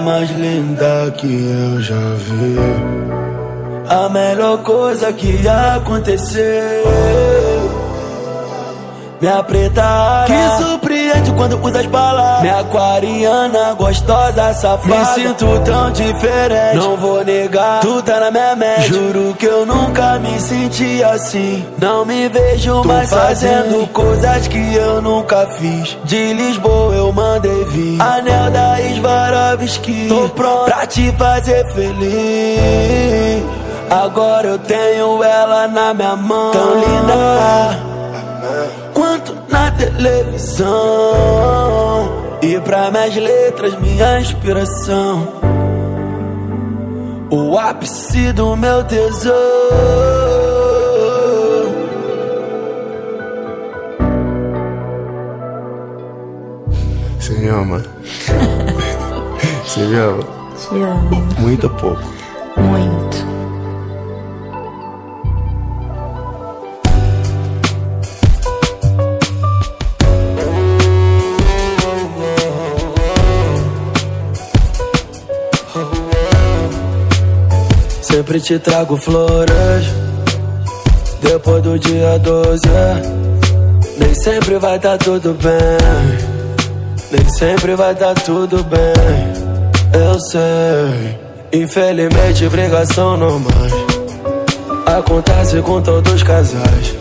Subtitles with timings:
[0.00, 2.56] mais linda que eu já vi.
[3.88, 6.84] A melhor coisa que aconteceu.
[9.20, 12.42] Minha preta que surpreende quando usa as palavras.
[12.42, 14.94] Minha aquariana gostosa, safada.
[14.94, 17.80] Me sinto tão diferente, não vou negar.
[17.80, 18.88] Tu tá na minha mente.
[18.88, 21.64] Juro que eu nunca me senti assim.
[21.78, 25.96] Não me vejo Tô mais fazendo coisas que eu nunca fiz.
[26.04, 28.00] De Lisboa eu mandei vir.
[28.00, 30.08] Anel da Swarovski.
[30.08, 33.42] Tô pronto pra te fazer feliz.
[33.88, 36.50] Agora eu tenho ela na minha mão.
[36.50, 37.85] Tão linda
[39.76, 40.66] televisão.
[42.42, 45.28] E pra minhas letras, minha inspiração.
[47.30, 49.36] O ápice do meu tesouro.
[57.18, 57.82] Você me ama?
[59.64, 60.36] Você me ama?
[60.56, 61.26] Te amo.
[61.38, 62.02] Muito ou pouco?
[62.56, 62.95] Muito.
[78.16, 79.86] Sempre te trago flores.
[81.20, 82.62] Depois do dia 12
[83.98, 87.12] Nem sempre vai dar tudo bem.
[87.12, 90.00] Nem sempre vai dar tudo bem.
[90.00, 91.18] Eu sei
[91.52, 93.72] Infelizmente brigação não mais
[94.86, 96.94] Acontece com todos os casais.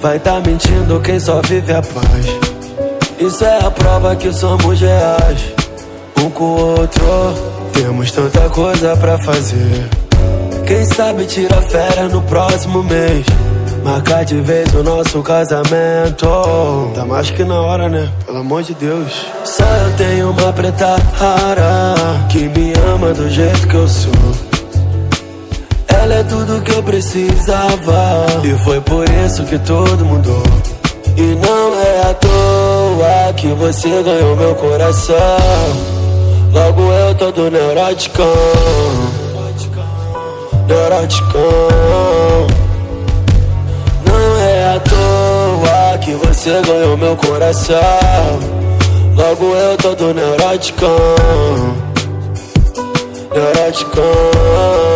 [0.00, 2.26] Vai tá mentindo quem só vive a paz.
[3.18, 5.52] Isso é a prova que somos reais.
[6.22, 7.04] Um com o outro
[7.72, 10.07] Temos tanta coisa pra fazer
[10.68, 13.24] quem sabe tira férias no próximo mês.
[13.82, 16.28] Marcar de vez o nosso casamento.
[16.94, 18.06] Tá mais que na hora, né?
[18.26, 19.26] Pelo amor de Deus.
[19.44, 21.94] Só eu tenho uma preta rara
[22.28, 24.12] que me ama do jeito que eu sou.
[25.88, 28.26] Ela é tudo que eu precisava.
[28.44, 30.42] E foi por isso que tudo mudou.
[31.16, 35.16] E não é à toa que você ganhou meu coração.
[36.52, 38.22] Logo eu todo neurótico
[40.68, 41.40] neuroticão.
[44.06, 47.78] Não é à toa que você ganhou meu coração.
[49.16, 50.88] Logo eu tô do neuroticão.
[53.34, 54.87] Neuroticão.